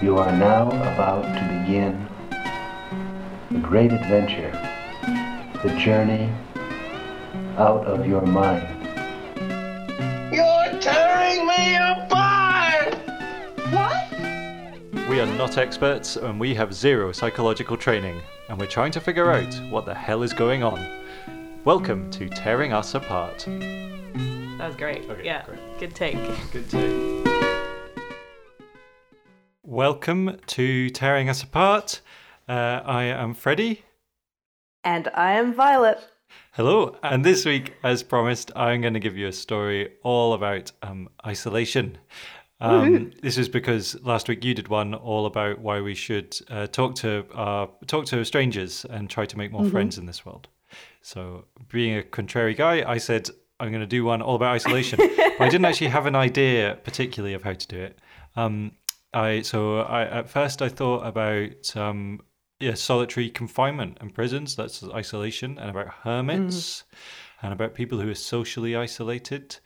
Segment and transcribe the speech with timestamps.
[0.00, 2.06] You are now about to begin
[3.50, 4.52] the great adventure,
[5.64, 6.32] the journey
[7.56, 8.86] out of your mind.
[10.32, 12.94] You're tearing me apart!
[13.72, 15.08] What?
[15.08, 19.32] We are not experts and we have zero psychological training, and we're trying to figure
[19.32, 20.78] out what the hell is going on.
[21.64, 23.46] Welcome to Tearing Us Apart.
[23.48, 25.10] That was great.
[25.10, 25.58] Okay, yeah, great.
[25.80, 26.18] good take.
[26.52, 27.17] Good day.
[29.70, 32.00] Welcome to Tearing Us Apart.
[32.48, 33.84] Uh, I am Freddy.
[34.82, 35.98] And I am Violet.
[36.52, 40.72] Hello, and this week, as promised, I'm going to give you a story all about
[40.82, 41.98] um, isolation.
[42.62, 46.66] Um, this is because last week you did one all about why we should uh,
[46.68, 50.48] talk to uh, talk to strangers and try to make more friends in this world.
[51.02, 53.28] So, being a contrary guy, I said
[53.60, 56.78] I'm going to do one all about isolation, but I didn't actually have an idea
[56.84, 57.98] particularly of how to do it.
[58.34, 58.72] Um,
[59.12, 62.20] I so I at first I thought about um,
[62.60, 64.56] yeah solitary confinement and prisons.
[64.56, 66.84] That's isolation, and about hermits,
[67.42, 69.56] and about people who are socially isolated.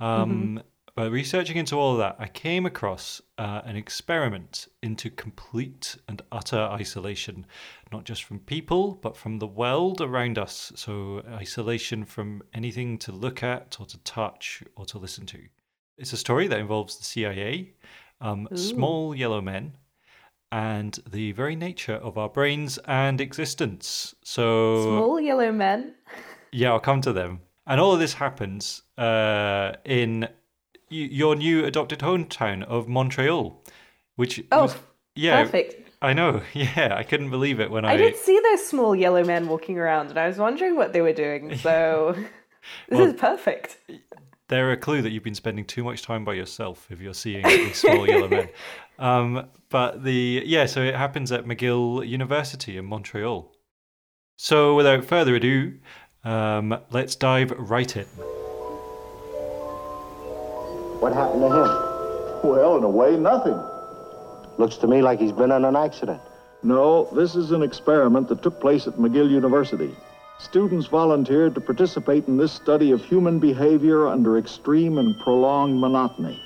[0.00, 0.62] Um,
[0.94, 6.20] By researching into all of that, I came across uh, an experiment into complete and
[6.30, 7.46] utter isolation,
[7.90, 10.70] not just from people, but from the world around us.
[10.76, 15.38] So, isolation from anything to look at, or to touch, or to listen to.
[15.96, 17.72] It's a story that involves the CIA,
[18.22, 19.76] um, small yellow men,
[20.50, 24.14] and the very nature of our brains and existence.
[24.24, 25.94] So, Small yellow men.
[26.52, 27.40] yeah, I'll come to them.
[27.66, 30.28] And all of this happens uh, in y-
[30.90, 33.62] your new adopted hometown of Montreal,
[34.16, 34.76] which Oh, was,
[35.14, 35.90] yeah, Perfect.
[36.02, 36.42] I know.
[36.54, 37.92] Yeah, I couldn't believe it when I.
[37.92, 41.00] I did see those small yellow men walking around, and I was wondering what they
[41.00, 41.56] were doing.
[41.58, 42.14] So
[42.88, 43.78] this Well- is perfect.
[44.52, 47.42] They're a clue that you've been spending too much time by yourself if you're seeing
[47.42, 48.50] these small yellow men.
[48.98, 53.50] Um, but the yeah, so it happens at McGill University in Montreal.
[54.36, 55.78] So without further ado,
[56.22, 58.04] um, let's dive right in.
[61.00, 62.48] What happened to him?
[62.48, 63.58] Well, in a way, nothing.
[64.58, 66.20] Looks to me like he's been in an accident.
[66.62, 69.96] No, this is an experiment that took place at McGill University.
[70.38, 76.40] Students volunteered to participate in this study of human behavior under extreme and prolonged monotony.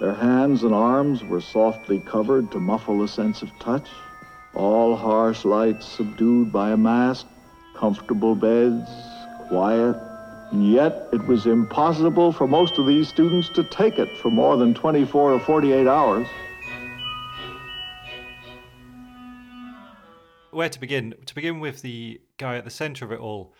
[0.00, 3.88] Their hands and arms were softly covered to muffle the sense of touch.
[4.54, 7.26] All harsh lights subdued by a mask,
[7.76, 8.90] comfortable beds,
[9.48, 9.96] quiet.
[10.50, 14.56] And yet, it was impossible for most of these students to take it for more
[14.56, 16.26] than 24 or 48 hours.
[20.52, 21.14] Where to begin?
[21.26, 23.54] To begin with the guy at the center of it all,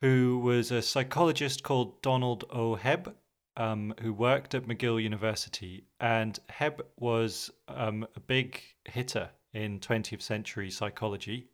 [0.00, 2.76] who was a psychologist called Donald O.
[2.76, 3.14] Hebb,
[3.56, 5.84] um, who worked at McGill University.
[6.00, 11.48] And Hebb was um, a big hitter in 20th century psychology.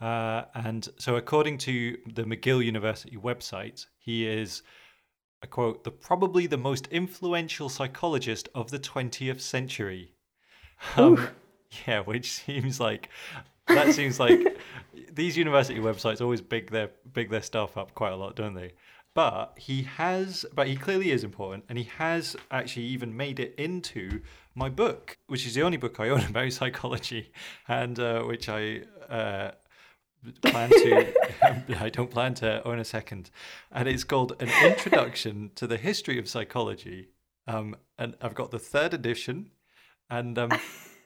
[0.00, 4.62] Uh, and so, according to the McGill University website, he is,
[5.42, 10.12] I quote, the probably the most influential psychologist of the 20th century.
[10.96, 11.28] Um,
[11.86, 13.08] yeah, which seems like
[13.68, 14.58] that seems like
[15.12, 18.72] these university websites always big their big their stuff up quite a lot, don't they?
[19.14, 23.54] But he has, but he clearly is important, and he has actually even made it
[23.56, 24.20] into
[24.56, 27.32] my book, which is the only book I own about psychology,
[27.68, 29.52] and uh, which I uh,
[30.42, 31.14] plan to.
[31.80, 33.30] I don't plan to own a second,
[33.70, 37.10] and it's called an introduction to the history of psychology.
[37.46, 39.50] Um, and I've got the third edition,
[40.10, 40.50] and um,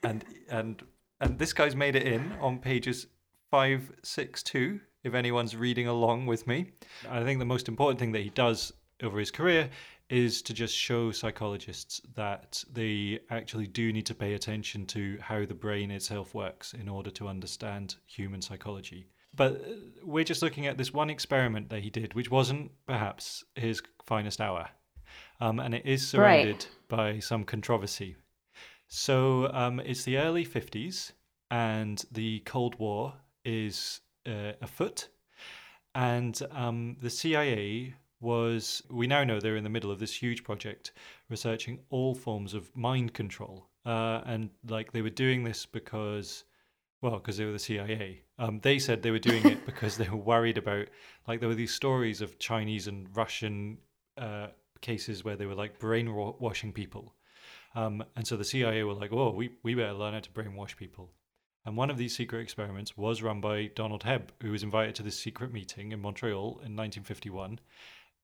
[0.03, 0.83] and and
[1.21, 3.07] and this guy's made it in on pages
[3.51, 4.81] five, six, two.
[5.05, 6.73] If anyone's reading along with me,
[7.09, 9.71] I think the most important thing that he does over his career
[10.11, 15.45] is to just show psychologists that they actually do need to pay attention to how
[15.45, 19.07] the brain itself works in order to understand human psychology.
[19.37, 19.75] But uh,
[20.05, 24.41] we're just looking at this one experiment that he did, which wasn't perhaps his finest
[24.41, 24.69] hour.
[25.41, 26.09] Um, and it is Right.
[26.43, 28.17] surrounded by some controversy.
[28.89, 31.13] So um, it's the early 50s,
[31.51, 33.15] and the Cold War
[33.45, 35.09] is uh, afoot.
[35.95, 40.43] And um, the CIA was, we now know they're in the middle of this huge
[40.43, 40.93] project
[41.29, 43.69] researching all forms of mind control.
[43.85, 46.45] Uh, and like they were doing this because,
[47.03, 48.23] well, because they were the CIA.
[48.39, 50.89] Um, they said they were doing it because they were worried about,
[51.27, 53.79] like, there were these stories of Chinese and Russian
[54.17, 54.49] uh,
[54.81, 57.15] cases where they were like brainwashing people.
[57.79, 60.77] Um, and so the CIA were like, "Oh, we we better learn how to brainwash
[60.77, 61.13] people."
[61.65, 65.03] And one of these secret experiments was run by Donald Hebb, who was invited to
[65.05, 67.61] this secret meeting in Montreal in 1951,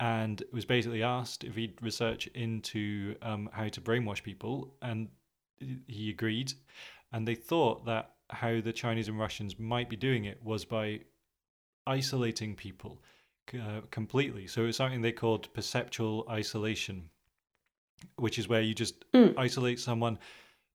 [0.01, 4.75] and was basically asked if he'd research into um, how to brainwash people.
[4.83, 5.09] And
[5.87, 6.53] he agreed,
[7.13, 11.01] and they thought that how the Chinese and Russians might be doing it was by
[11.87, 13.03] isolating people
[13.53, 14.49] uh, completely.
[14.49, 17.11] So it's something they called perceptual isolation,
[18.17, 19.35] which is where you just Mm.
[19.39, 20.19] isolate someone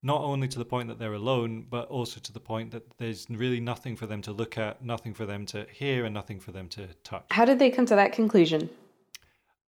[0.02, 3.28] not only to the point that they're alone, but also to the point that there's
[3.30, 6.52] really nothing for them to look at, nothing for them to hear, and nothing for
[6.54, 7.26] them to touch.
[7.31, 8.70] How did they come to that conclusion?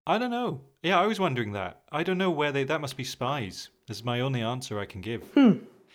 [0.06, 0.60] I don't know.
[0.82, 1.80] Yeah, I was wondering that.
[1.90, 2.64] I don't know where they.
[2.64, 3.70] That must be spies.
[3.86, 5.22] This is my only answer I can give.
[5.36, 5.66] Um,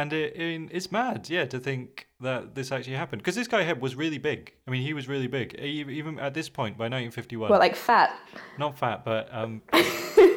[0.00, 3.22] and it, it, it's mad, yeah, to think that this actually happened.
[3.22, 4.52] Because this guy Hebb was really big.
[4.66, 5.54] I mean, he was really big.
[5.54, 8.16] Even at this point, by 1951, Well, like fat.
[8.58, 9.62] not fat, but um,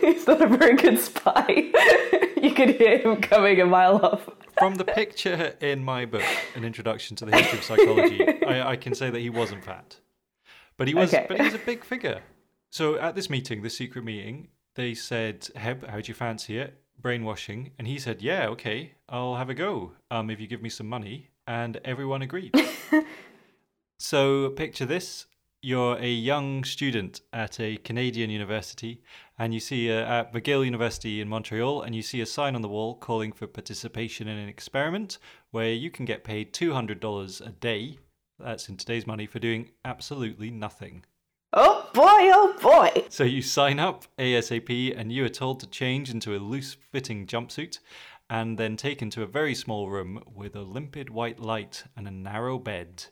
[0.02, 1.46] He's not a very good spy.
[2.42, 4.28] you could hear him coming a mile off.
[4.58, 6.24] from the picture in my book,
[6.56, 9.98] An Introduction to the History of Psychology, I, I can say that he wasn't fat,
[10.78, 11.14] but he was.
[11.14, 11.26] Okay.
[11.28, 12.22] But he was a big figure.
[12.70, 16.83] So at this meeting, the secret meeting, they said, "Hebb, how'd you fancy it?
[17.04, 19.92] Brainwashing?" And he said, "Yeah, okay, I'll have a go.
[20.10, 22.56] Um, if you give me some money." And everyone agreed.
[24.00, 25.28] so picture this:
[25.64, 29.02] you're a young student at a Canadian university,
[29.40, 32.62] and you see uh, at McGill University in Montreal, and you see a sign on
[32.62, 35.20] the wall calling for participation in an experiment
[35.52, 37.98] where you can get paid two hundred dollars a day.
[38.38, 41.06] That's in today's money for doing absolutely nothing.
[41.56, 42.02] Oh boy,
[42.34, 43.06] oh boy.
[43.10, 47.28] So you sign up ASAP and you are told to change into a loose fitting
[47.28, 47.78] jumpsuit
[48.28, 52.12] and then taken to a very small room with a limpid white light and a
[52.12, 53.06] narrow bed.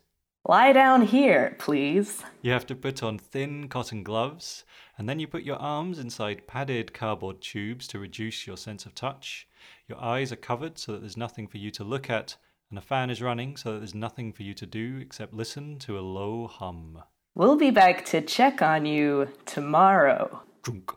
[0.47, 2.23] Lie down here, please.
[2.41, 4.63] You have to put on thin cotton gloves
[4.97, 8.95] and then you put your arms inside padded cardboard tubes to reduce your sense of
[8.95, 9.47] touch.
[9.87, 12.37] Your eyes are covered so that there's nothing for you to look at
[12.71, 15.77] and a fan is running so that there's nothing for you to do except listen
[15.77, 17.03] to a low hum.
[17.33, 20.41] We'll be back to check on you tomorrow.
[20.63, 20.91] Drunk.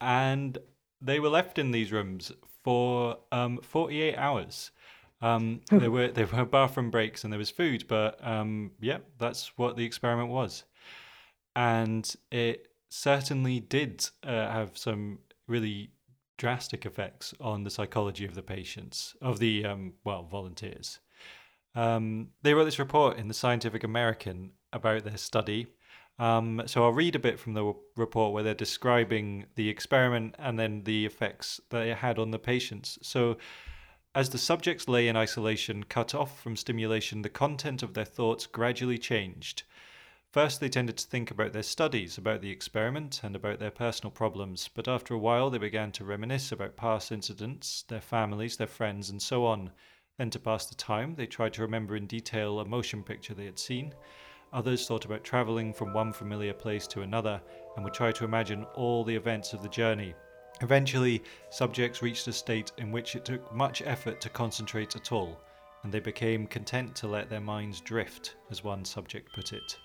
[0.00, 0.58] And
[1.00, 2.32] they were left in these rooms
[2.64, 4.72] for um, 48 hours.
[5.22, 9.56] Um, there were there were bathroom breaks and there was food, but um, yeah, that's
[9.56, 10.64] what the experiment was,
[11.54, 15.90] and it certainly did uh, have some really
[16.36, 20.98] drastic effects on the psychology of the patients of the um, well volunteers.
[21.76, 25.66] Um, they wrote this report in the Scientific American about their study.
[26.18, 30.58] Um, so I'll read a bit from the report where they're describing the experiment and
[30.58, 32.98] then the effects that it had on the patients.
[33.02, 33.36] So,
[34.14, 38.46] as the subjects lay in isolation, cut off from stimulation, the content of their thoughts
[38.46, 39.64] gradually changed.
[40.32, 44.10] First, they tended to think about their studies, about the experiment, and about their personal
[44.10, 48.66] problems, but after a while, they began to reminisce about past incidents, their families, their
[48.66, 49.70] friends, and so on.
[50.18, 53.44] Then, to pass the time, they tried to remember in detail a motion picture they
[53.44, 53.94] had seen.
[54.52, 57.42] Others thought about travelling from one familiar place to another
[57.74, 60.14] and would try to imagine all the events of the journey.
[60.62, 65.38] Eventually, subjects reached a state in which it took much effort to concentrate at all,
[65.82, 69.76] and they became content to let their minds drift, as one subject put it.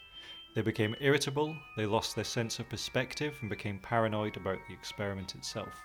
[0.56, 5.36] They became irritable, they lost their sense of perspective, and became paranoid about the experiment
[5.36, 5.84] itself.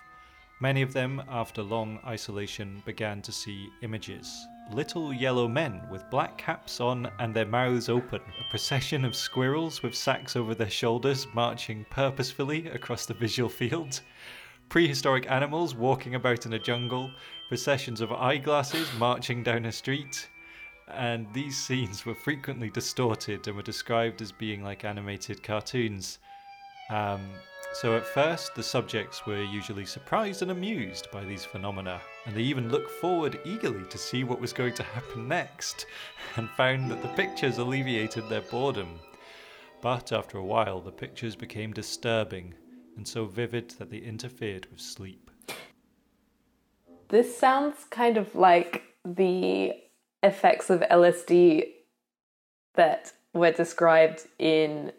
[0.59, 4.47] Many of them, after long isolation, began to see images.
[4.71, 9.83] Little yellow men with black caps on and their mouths open, a procession of squirrels
[9.83, 14.01] with sacks over their shoulders marching purposefully across the visual field,
[14.67, 17.11] prehistoric animals walking about in a jungle,
[17.49, 20.27] processions of eyeglasses marching down a street,
[20.87, 26.17] and these scenes were frequently distorted and were described as being like animated cartoons.
[26.89, 27.29] Um,
[27.73, 32.41] so at first, the subjects were usually surprised and amused by these phenomena, and they
[32.41, 35.85] even looked forward eagerly to see what was going to happen next,
[36.35, 38.99] and found that the pictures alleviated their boredom.
[39.81, 42.55] But after a while, the pictures became disturbing
[42.95, 45.29] and so vivid that they interfered with sleep.
[47.09, 49.73] This sounds kind of like the
[50.23, 51.63] effects of LSD
[52.75, 54.91] that were described in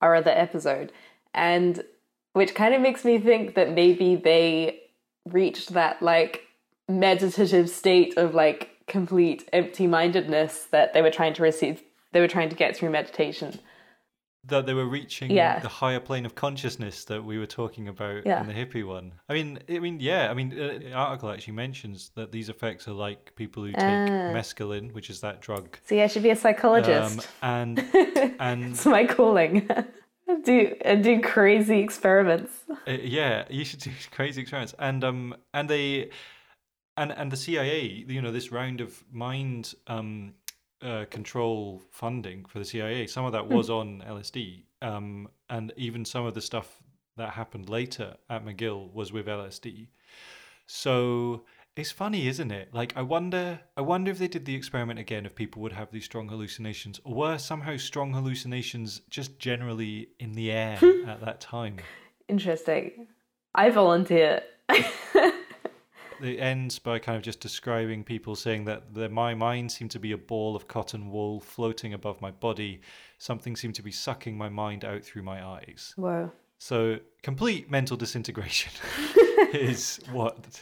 [0.00, 0.90] our other episode,
[1.34, 1.82] and
[2.34, 4.80] which kind of makes me think that maybe they
[5.28, 6.42] reached that like
[6.88, 12.28] meditative state of like complete empty mindedness that they were trying to receive, they were
[12.28, 13.58] trying to get through meditation.
[14.44, 15.60] that they were reaching Yeah.
[15.60, 18.40] the higher plane of consciousness that we were talking about Yeah.
[18.40, 19.12] in the hippie one.
[19.28, 20.32] I mean, I mean, yeah.
[20.32, 23.84] I mean, uh, the article actually mentions that these effects are like people who take
[23.84, 24.32] Ah.
[24.34, 27.28] mescaline, which is that drug, See, I should be a psychologist.
[27.40, 27.78] um, and
[28.40, 29.70] and it's my calling.
[30.44, 32.52] do and do crazy experiments.
[32.70, 36.10] Uh, yeah, you should do crazy experiments, and um, and they,
[36.96, 40.34] and and the CIA, you know, this round of mind um,
[40.82, 46.04] uh, control funding for the CIA, some of that was on LSD, um, and even
[46.04, 46.82] some of the stuff
[47.16, 49.88] that happened later at McGill was with LSD.
[50.66, 51.44] So
[51.76, 52.72] it's funny, isn't it?
[52.72, 55.90] Like I wonder I wonder if they did the experiment again if people would have
[55.90, 61.40] these strong hallucinations or were somehow strong hallucinations just generally in the air at that
[61.40, 61.78] time.
[62.28, 63.08] Interesting.
[63.54, 64.42] I volunteer.
[66.22, 69.98] It ends by kind of just describing people saying that the, my mind seemed to
[69.98, 72.80] be a ball of cotton wool floating above my body.
[73.18, 75.94] Something seemed to be sucking my mind out through my eyes.
[75.96, 76.30] Whoa.
[76.58, 78.72] So complete mental disintegration
[79.52, 80.60] is what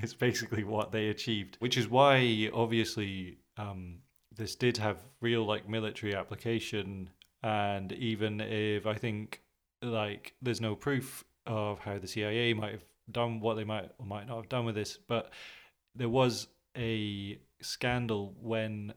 [0.02, 3.98] is basically what they achieved, which is why obviously um,
[4.34, 7.10] this did have real like military application.
[7.42, 9.42] And even if I think
[9.82, 14.06] like there's no proof of how the CIA might have done what they might or
[14.06, 15.32] might not have done with this, but
[15.94, 18.92] there was a scandal when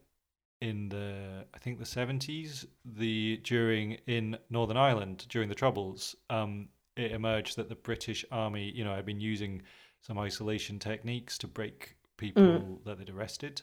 [0.61, 6.69] in the I think the seventies, the during in Northern Ireland during the Troubles, um,
[6.95, 9.63] it emerged that the British Army, you know, had been using
[10.03, 13.61] some isolation techniques to break people that they'd arrested,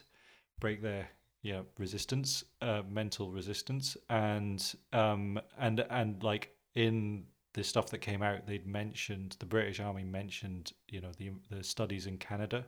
[0.59, 1.07] break their
[1.41, 8.21] yeah resistance, uh, mental resistance, and um and and like in the stuff that came
[8.23, 12.65] out, they'd mentioned the British Army mentioned you know the the studies in Canada.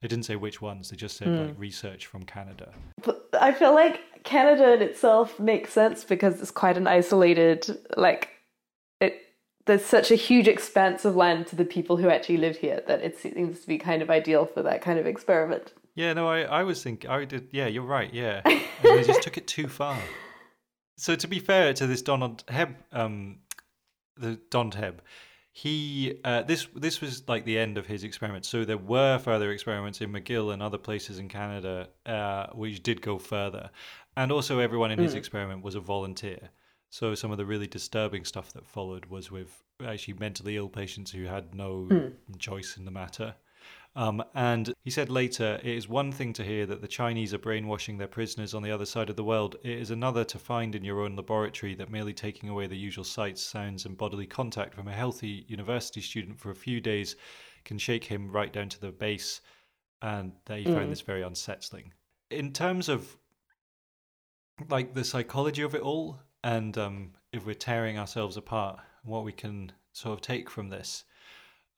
[0.00, 0.90] They didn't say which ones.
[0.90, 2.72] They just said like research from Canada.
[3.02, 8.28] But I feel like Canada in itself makes sense because it's quite an isolated, like.
[9.66, 13.00] There's such a huge expanse of land to the people who actually live here that
[13.00, 15.72] it seems to be kind of ideal for that kind of experiment.
[15.94, 18.42] Yeah, no, I, I was thinking, I did, yeah, you're right, yeah.
[18.44, 19.96] And they just took it too far.
[20.96, 23.38] So to be fair to this Donald Hebb, um,
[24.16, 24.98] the Donald Hebb,
[25.52, 28.44] he, uh, this this was like the end of his experiment.
[28.44, 33.00] So there were further experiments in McGill and other places in Canada, uh, which did
[33.00, 33.70] go further.
[34.16, 36.50] And also everyone in his experiment was a volunteer.
[36.94, 41.10] So some of the really disturbing stuff that followed was with actually mentally ill patients
[41.10, 41.88] who had no
[42.38, 43.34] choice in the matter.
[43.96, 47.38] Um, and he said later, it is one thing to hear that the Chinese are
[47.38, 49.56] brainwashing their prisoners on the other side of the world.
[49.64, 53.02] It is another to find in your own laboratory that merely taking away the usual
[53.02, 57.16] sights, sounds, and bodily contact from a healthy university student for a few days
[57.64, 59.40] can shake him right down to the base,
[60.00, 61.92] and that he found this very unsettling.
[62.30, 63.16] In terms of
[64.70, 69.32] like the psychology of it all, and um, if we're tearing ourselves apart, what we
[69.32, 71.04] can sort of take from this.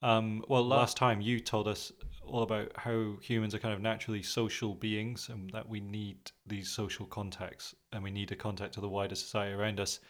[0.02, 1.92] Um, well, last time you told us
[2.26, 6.68] all about how humans are kind of naturally social beings and that we need these
[6.68, 10.00] social contacts and we need a contact to the wider society around us.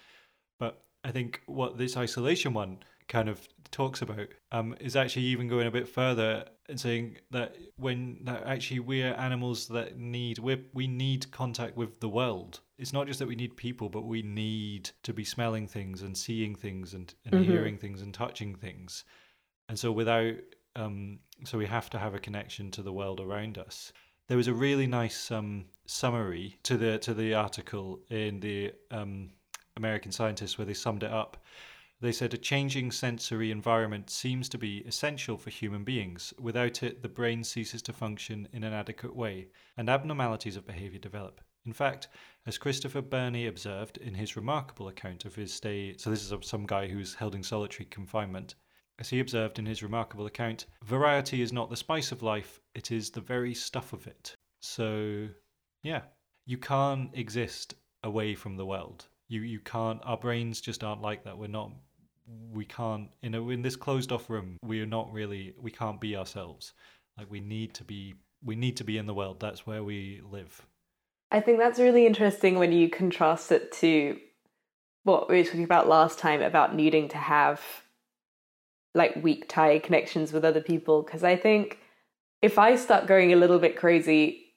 [0.58, 5.48] But I think what this isolation one kind of talks about um, is actually even
[5.48, 10.64] going a bit further and saying that when that actually we're animals that need we
[10.72, 12.60] we need contact with the world.
[12.78, 16.16] It's not just that we need people, but we need to be smelling things and
[16.16, 19.04] seeing things and, and hearing things and touching things.
[19.68, 20.34] And so without
[20.76, 23.92] um, so we have to have a connection to the world around us.
[24.28, 29.30] There was a really nice um, summary to the to the article in the um,
[29.76, 31.38] American Scientist where they summed it up.
[31.98, 36.34] They said a changing sensory environment seems to be essential for human beings.
[36.38, 40.98] Without it, the brain ceases to function in an adequate way, and abnormalities of behavior
[40.98, 41.40] develop.
[41.66, 42.08] In fact,
[42.46, 46.44] as Christopher Burney observed in his remarkable account of his stay, so this is of
[46.44, 48.54] some guy who's held in solitary confinement,
[48.98, 52.92] as he observed in his remarkable account, variety is not the spice of life, it
[52.92, 54.34] is the very stuff of it.
[54.60, 55.28] So,
[55.82, 56.02] yeah,
[56.46, 59.08] you can't exist away from the world.
[59.28, 60.00] You you can't.
[60.04, 61.36] Our brains just aren't like that.
[61.36, 61.72] We're not.
[62.52, 63.08] We can't.
[63.22, 65.54] In a, in this closed off room, we are not really.
[65.60, 66.72] We can't be ourselves.
[67.18, 68.14] Like we need to be.
[68.44, 69.40] We need to be in the world.
[69.40, 70.64] That's where we live.
[71.36, 74.18] I think that's really interesting when you contrast it to
[75.02, 77.60] what we were talking about last time about needing to have
[78.94, 81.02] like weak tie connections with other people.
[81.02, 81.78] Because I think
[82.40, 84.54] if I start going a little bit crazy,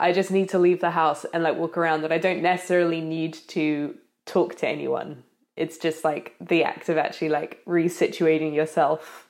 [0.00, 3.02] I just need to leave the house and like walk around, and I don't necessarily
[3.02, 5.24] need to talk to anyone.
[5.54, 9.28] It's just like the act of actually like resituating yourself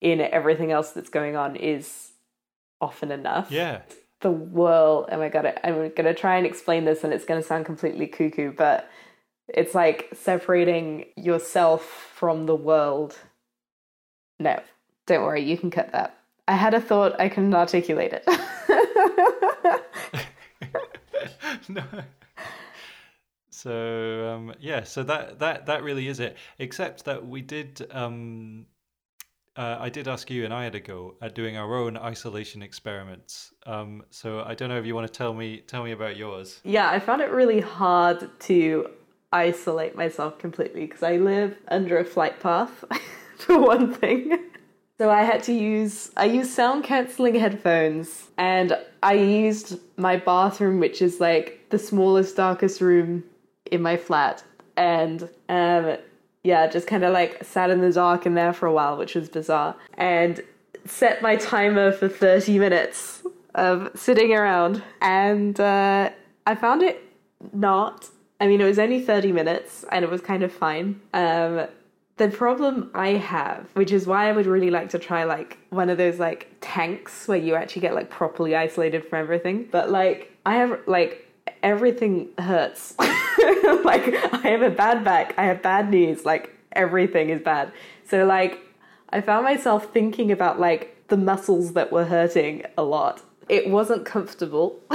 [0.00, 2.12] in everything else that's going on is
[2.80, 3.82] often enough Yeah.
[4.24, 7.46] The world oh my god I- i'm to try and explain this and it's to
[7.46, 8.88] sound completely cuckoo but
[9.48, 11.84] it's like separating yourself
[12.16, 13.16] from the world
[14.40, 14.60] no
[15.06, 18.24] don't worry you can cut that i had a thought i couldn't articulate it
[21.68, 21.82] no.
[23.50, 26.36] So um, yeah, so that that that really is it.
[26.58, 27.86] Except that we did.
[27.90, 28.66] Um,
[29.56, 32.62] uh, I did ask you, and I had a go at doing our own isolation
[32.62, 33.52] experiments.
[33.66, 36.60] Um, so I don't know if you want to tell me tell me about yours.
[36.64, 38.88] yeah i found it really hard to
[39.34, 42.84] isolate myself completely because I live under a flight path,
[43.38, 44.38] for one thing.
[44.96, 50.78] So I had to use I used sound cancelling headphones and I used my bathroom
[50.78, 53.24] which is like the smallest darkest room
[53.72, 54.44] in my flat
[54.76, 55.96] and um
[56.44, 59.16] yeah just kind of like sat in the dark in there for a while which
[59.16, 60.40] was bizarre and
[60.84, 63.22] set my timer for 30 minutes
[63.56, 66.10] of sitting around and uh,
[66.46, 67.02] I found it
[67.52, 68.08] not
[68.40, 71.66] I mean it was only 30 minutes and it was kind of fine um
[72.16, 75.90] the problem I have, which is why I would really like to try like one
[75.90, 79.68] of those like tanks where you actually get like properly isolated from everything.
[79.70, 81.23] But like I have like
[81.62, 82.94] everything hurts.
[82.98, 87.72] like I have a bad back, I have bad knees, like everything is bad.
[88.08, 88.60] So like
[89.10, 93.22] I found myself thinking about like the muscles that were hurting a lot.
[93.48, 94.80] It wasn't comfortable.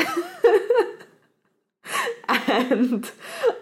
[2.27, 3.09] and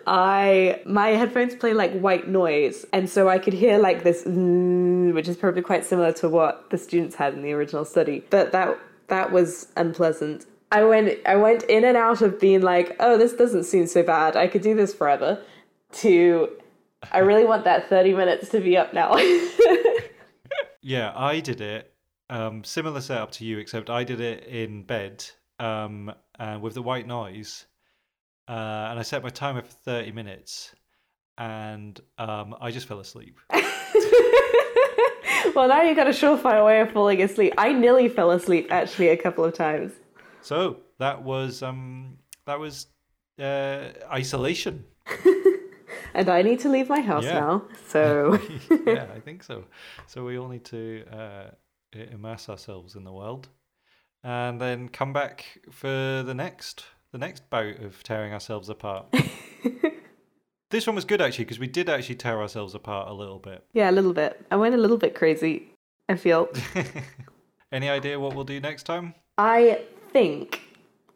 [0.05, 5.27] I my headphones play like white noise, and so I could hear like this, which
[5.27, 8.23] is probably quite similar to what the students had in the original study.
[8.29, 10.45] But that that was unpleasant.
[10.71, 14.03] I went I went in and out of being like, oh, this doesn't seem so
[14.03, 14.35] bad.
[14.35, 15.41] I could do this forever.
[15.93, 16.49] To
[17.11, 19.15] I really want that thirty minutes to be up now.
[20.81, 21.93] yeah, I did it.
[22.29, 25.23] Um, similar setup to you, except I did it in bed
[25.59, 27.65] um, and with the white noise
[28.47, 30.73] uh, and I set my timer for 30 minutes,
[31.37, 33.37] and um, I just fell asleep.
[35.53, 37.53] well, now you've got a surefire way of falling asleep.
[37.57, 39.91] I nearly fell asleep actually a couple of times.
[40.47, 42.87] So that was um, that was
[43.37, 44.85] uh, isolation.
[46.13, 47.39] and I need to leave my house yeah.
[47.41, 47.63] now.
[47.85, 48.39] So
[48.87, 49.65] yeah, I think so.
[50.05, 51.49] So we all need to uh,
[51.91, 53.49] immerse ourselves in the world,
[54.23, 59.13] and then come back for the next the next bout of tearing ourselves apart.
[60.69, 63.65] this one was good actually because we did actually tear ourselves apart a little bit.
[63.73, 64.45] Yeah, a little bit.
[64.49, 65.73] I went a little bit crazy.
[66.07, 66.47] I feel.
[67.73, 69.13] Any idea what we'll do next time?
[69.37, 70.61] I think,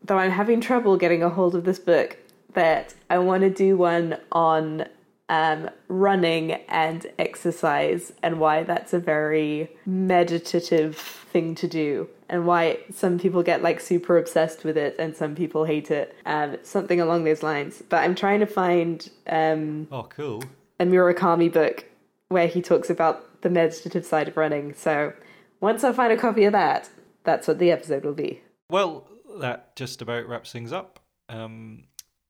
[0.04, 2.18] though I'm having trouble getting a hold of this book,
[2.54, 4.86] that I want to do one on
[5.30, 12.80] um, running and exercise and why that's a very meditative thing to do and why
[12.92, 17.00] some people get like super obsessed with it and some people hate it and something
[17.00, 17.82] along those lines.
[17.88, 20.44] But i'm trying to find um, oh cool.
[20.82, 21.86] a murakami book
[22.28, 24.74] where he talks about the meditative side of running.
[24.74, 25.14] So
[25.62, 26.90] once i find a copy of that
[27.24, 28.42] that's what the episode will be
[28.72, 29.08] well
[29.40, 31.84] that just about wraps things up um,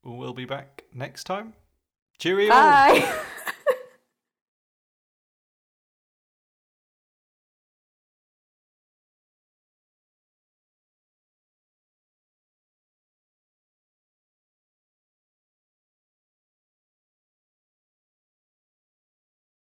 [0.03, 1.53] we'll be back next time
[2.21, 2.49] Cheerio.
[2.49, 3.19] Bye.